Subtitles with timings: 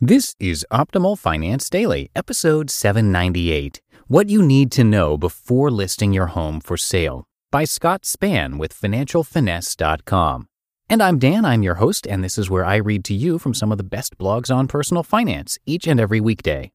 [0.00, 6.26] This is Optimal Finance Daily, episode 798 What You Need to Know Before Listing Your
[6.26, 10.48] Home for Sale by Scott Spann with FinancialFinesse.com.
[10.90, 13.54] And I'm Dan, I'm your host, and this is where I read to you from
[13.54, 16.72] some of the best blogs on personal finance each and every weekday.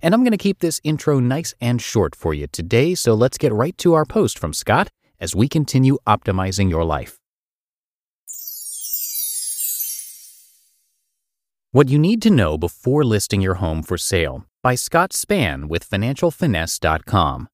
[0.00, 3.38] And I'm going to keep this intro nice and short for you today, so let's
[3.38, 4.88] get right to our post from Scott
[5.20, 7.20] as we continue optimizing your life.
[11.74, 15.90] What You Need to Know Before Listing Your Home for Sale by Scott Spann with
[15.90, 17.48] FinancialFinesse.com.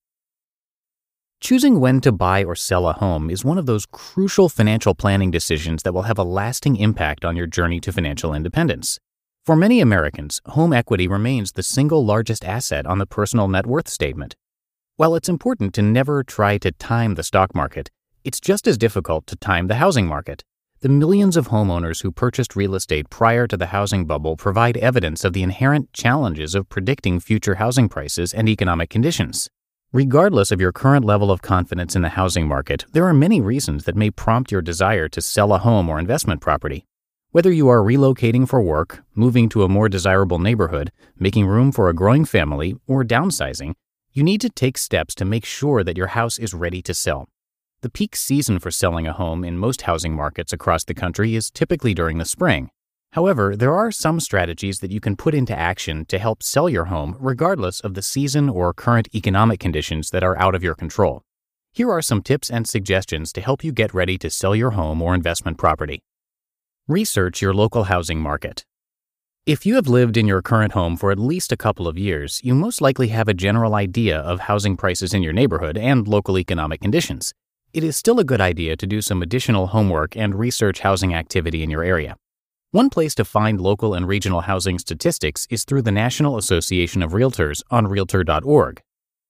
[1.41, 5.31] Choosing when to buy or sell a home is one of those crucial financial planning
[5.31, 8.99] decisions that will have a lasting impact on your journey to financial independence.
[9.47, 13.89] For many Americans, home equity remains the single largest asset on the personal net worth
[13.89, 14.37] statement.
[14.97, 17.91] While it's important to never try to time the stock market,
[18.23, 20.45] it's just as difficult to time the housing market.
[20.83, 25.27] The millions of homeowners who purchased real estate prior to the housing bubble provide evidence
[25.27, 29.51] of the inherent challenges of predicting future housing prices and economic conditions.
[29.93, 33.85] Regardless of your current level of confidence in the housing market, there are many reasons
[33.85, 36.87] that may prompt your desire to sell a home or investment property.
[37.31, 41.91] Whether you are relocating for work, moving to a more desirable neighborhood, making room for
[41.91, 43.75] a growing family, or downsizing,
[44.15, 47.29] you need to take steps to make sure that your house is ready to sell.
[47.83, 51.51] The peak season for selling a home in most housing markets across the country is
[51.51, 52.69] typically during the spring.
[53.13, 56.85] However, there are some strategies that you can put into action to help sell your
[56.85, 61.23] home regardless of the season or current economic conditions that are out of your control.
[61.73, 65.01] Here are some tips and suggestions to help you get ready to sell your home
[65.01, 66.03] or investment property.
[66.87, 68.67] Research your local housing market.
[69.47, 72.43] If you have lived in your current home for at least a couple of years,
[72.45, 76.37] you most likely have a general idea of housing prices in your neighborhood and local
[76.37, 77.33] economic conditions
[77.73, 81.63] it is still a good idea to do some additional homework and research housing activity
[81.63, 82.17] in your area.
[82.73, 87.13] One place to find local and regional housing statistics is through the National Association of
[87.13, 88.81] Realtors on Realtor.org.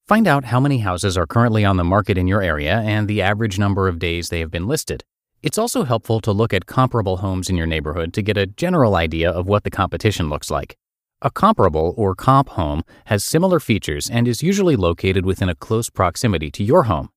[0.06, 3.22] Find out how many houses are currently on the market in your area and the
[3.22, 5.04] average number of days they have been listed.
[5.42, 8.94] It's also helpful to look at comparable homes in your neighborhood to get a general
[8.94, 10.76] idea of what the competition looks like.
[11.22, 15.88] A comparable or comp home has similar features and is usually located within a close
[15.88, 17.08] proximity to your home.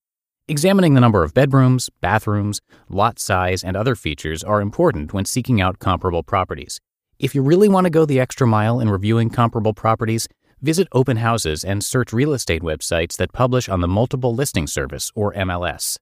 [0.49, 2.59] Examining the number of bedrooms, bathrooms,
[2.89, 6.81] lot size, and other features are important when seeking out comparable properties.
[7.17, 10.27] If you really want to go the extra mile in reviewing comparable properties,
[10.61, 15.13] visit open houses and search real estate websites that publish on the Multiple Listing Service,
[15.15, 15.97] or MLS.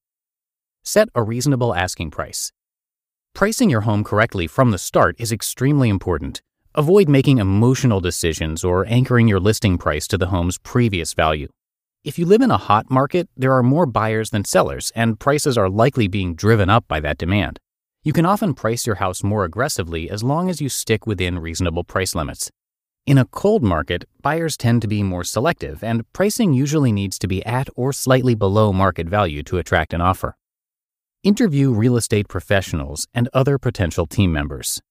[0.81, 2.51] Set a reasonable asking price.
[3.35, 6.41] Pricing your home correctly from the start is extremely important.
[6.73, 11.49] Avoid making emotional decisions or anchoring your listing price to the home's previous value.
[12.03, 15.55] If you live in a hot market, there are more buyers than sellers, and prices
[15.55, 17.59] are likely being driven up by that demand.
[18.01, 21.83] You can often price your house more aggressively as long as you stick within reasonable
[21.83, 22.49] price limits.
[23.05, 27.27] In a cold market, buyers tend to be more selective, and pricing usually needs to
[27.27, 30.35] be at or slightly below market value to attract an offer.
[31.21, 34.81] Interview real estate professionals and other potential team members.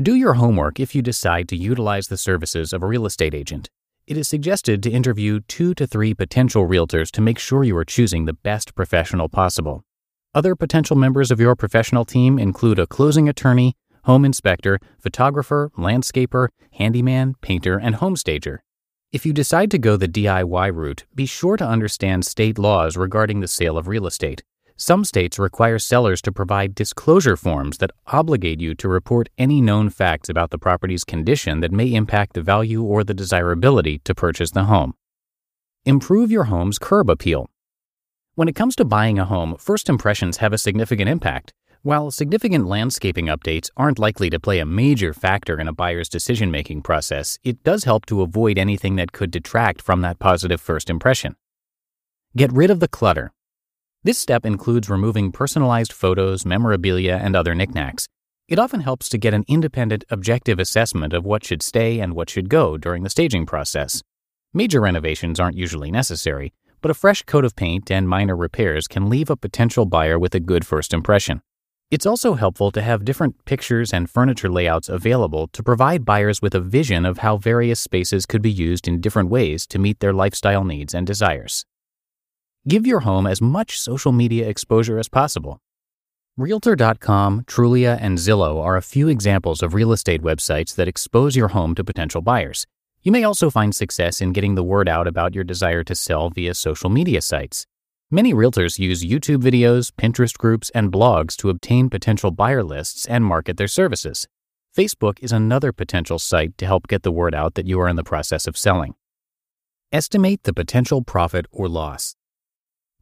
[0.00, 3.70] Do your homework if you decide to utilize the services of a real estate agent
[4.08, 7.84] it is suggested to interview two to three potential realtors to make sure you are
[7.84, 9.84] choosing the best professional possible.
[10.34, 16.48] Other potential members of your professional team include a closing attorney, home inspector, photographer, landscaper,
[16.72, 18.62] handyman, painter, and home stager.
[19.12, 23.40] If you decide to go the DIY route, be sure to understand state laws regarding
[23.40, 24.42] the sale of real estate.
[24.80, 29.90] Some states require sellers to provide disclosure forms that obligate you to report any known
[29.90, 34.52] facts about the property's condition that may impact the value or the desirability to purchase
[34.52, 34.94] the home.
[35.84, 37.50] Improve your home's curb appeal.
[38.36, 41.52] When it comes to buying a home, first impressions have a significant impact.
[41.82, 46.52] While significant landscaping updates aren't likely to play a major factor in a buyer's decision
[46.52, 50.88] making process, it does help to avoid anything that could detract from that positive first
[50.88, 51.34] impression.
[52.36, 53.32] Get rid of the clutter.
[54.04, 58.06] This step includes removing personalized photos, memorabilia, and other knickknacks.
[58.46, 62.30] It often helps to get an independent, objective assessment of what should stay and what
[62.30, 64.02] should go during the staging process.
[64.54, 69.10] Major renovations aren't usually necessary, but a fresh coat of paint and minor repairs can
[69.10, 71.42] leave a potential buyer with a good first impression.
[71.90, 76.54] It's also helpful to have different pictures and furniture layouts available to provide buyers with
[76.54, 80.12] a vision of how various spaces could be used in different ways to meet their
[80.12, 81.66] lifestyle needs and desires.
[82.66, 85.60] Give your home as much social media exposure as possible.
[86.36, 91.48] Realtor.com, Trulia, and Zillow are a few examples of real estate websites that expose your
[91.48, 92.66] home to potential buyers.
[93.02, 96.30] You may also find success in getting the word out about your desire to sell
[96.30, 97.66] via social media sites.
[98.10, 103.24] Many realtors use YouTube videos, Pinterest groups, and blogs to obtain potential buyer lists and
[103.24, 104.26] market their services.
[104.76, 107.96] Facebook is another potential site to help get the word out that you are in
[107.96, 108.94] the process of selling.
[109.90, 112.14] Estimate the potential profit or loss.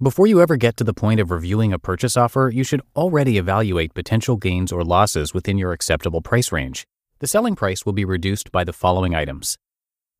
[0.02, 3.38] Before you ever get to the point of reviewing a purchase offer, you should already
[3.38, 6.86] evaluate potential gains or losses within your acceptable price range.
[7.20, 9.56] The selling price will be reduced by the following items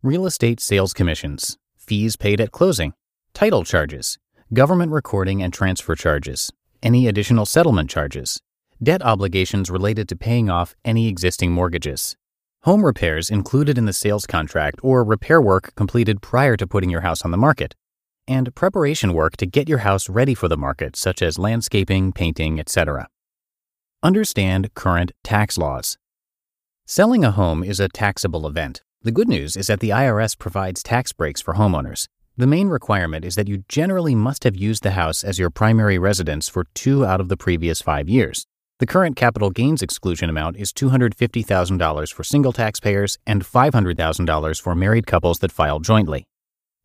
[0.03, 2.95] real estate sales commissions, fees paid at closing,
[3.35, 4.17] title charges,
[4.55, 6.51] government recording and transfer charges,
[6.83, 8.41] any additional settlement charges,
[8.83, 12.17] debt obligations related to paying off any existing mortgages,
[12.63, 17.03] home repairs included in the sales contract or repair work completed prior to putting your
[17.03, 17.75] house on the market,
[18.29, 22.61] and preparation work to get your house ready for the market, such as landscaping, painting,
[22.61, 23.09] etc.
[24.03, 25.99] Understand current tax laws.
[26.87, 28.83] Selling a home is a taxable event.
[29.03, 32.09] The good news is that the IRS provides tax breaks for homeowners.
[32.37, 35.99] The main requirement is that you generally must have used the house as your primary
[35.99, 38.47] residence for two out of the previous five years.
[38.79, 45.07] The current capital gains exclusion amount is $250,000 for single taxpayers and $500,000 for married
[45.07, 46.27] couples that file jointly.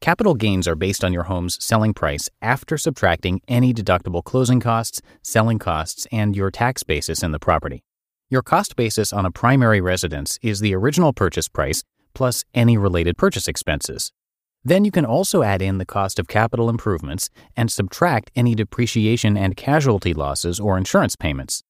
[0.01, 4.99] Capital gains are based on your home's selling price after subtracting any deductible closing costs,
[5.21, 7.83] selling costs, and your tax basis in the property.
[8.27, 11.83] Your cost basis on a primary residence is the original purchase price
[12.15, 14.11] plus any related purchase expenses.
[14.63, 19.37] Then you can also add in the cost of capital improvements and subtract any depreciation
[19.37, 21.61] and casualty losses or insurance payments.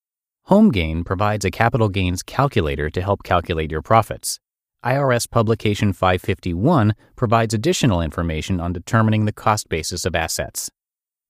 [0.49, 4.39] HomeGain provides a capital gains calculator to help calculate your profits.
[4.83, 10.71] IRS Publication 551 provides additional information on determining the cost basis of assets.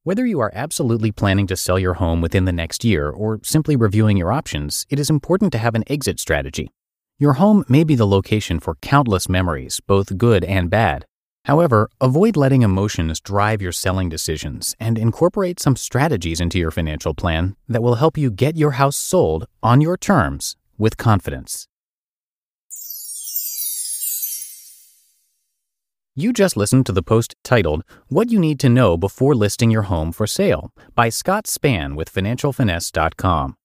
[0.03, 3.75] Whether you are absolutely planning to sell your home within the next year or simply
[3.75, 6.71] reviewing your options, it is important to have an exit strategy.
[7.19, 11.05] Your home may be the location for countless memories, both good and bad.
[11.45, 17.13] However, avoid letting emotions drive your selling decisions and incorporate some strategies into your financial
[17.13, 21.67] plan that will help you get your house sold on your terms with confidence.
[26.13, 29.83] You just listened to the post titled What You Need to Know Before Listing Your
[29.83, 33.55] Home for Sale by Scott Spann with FinancialFinesse.com.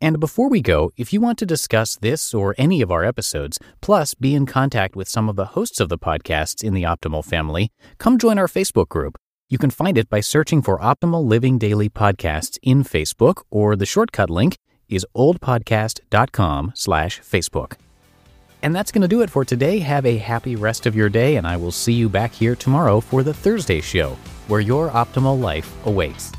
[0.00, 3.60] And before we go, if you want to discuss this or any of our episodes,
[3.80, 7.24] plus be in contact with some of the hosts of the podcasts in the Optimal
[7.24, 9.16] family, come join our Facebook group.
[9.48, 13.86] You can find it by searching for Optimal Living Daily Podcasts in Facebook, or the
[13.86, 14.56] shortcut link
[14.88, 17.74] is oldpodcast.com slash Facebook.
[18.66, 19.78] And that's going to do it for today.
[19.78, 22.98] Have a happy rest of your day, and I will see you back here tomorrow
[22.98, 24.16] for the Thursday show,
[24.48, 26.32] where your optimal life awaits.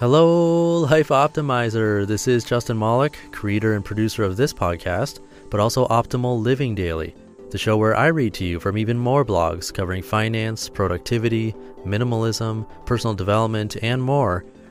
[0.00, 2.06] Hello, Life Optimizer.
[2.06, 7.14] This is Justin Malik, creator and producer of this podcast, but also Optimal Living Daily,
[7.50, 11.54] the show where I read to you from even more blogs covering finance, productivity,
[11.84, 14.46] minimalism, personal development, and more